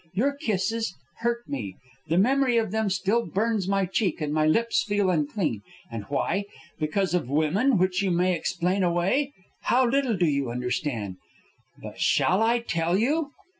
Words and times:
Your 0.15 0.33
kisses 0.33 0.95
hurt 1.19 1.47
me. 1.47 1.75
The 2.07 2.17
memory 2.17 2.57
of 2.57 2.71
them 2.71 2.89
still 2.89 3.23
burns 3.27 3.67
my 3.67 3.85
cheek, 3.85 4.19
and 4.19 4.33
my 4.33 4.47
lips 4.47 4.81
feel 4.83 5.11
unclean. 5.11 5.61
And 5.91 6.05
why? 6.05 6.45
Because 6.79 7.13
of 7.13 7.29
women, 7.29 7.77
which 7.77 8.01
you 8.01 8.09
may 8.09 8.33
explain 8.35 8.81
away? 8.81 9.31
How 9.65 9.85
little 9.87 10.17
do 10.17 10.25
you 10.25 10.49
understand! 10.49 11.17
But 11.79 11.99
shall 12.01 12.41
I 12.41 12.61
tell 12.61 12.97
you?" 12.97 13.33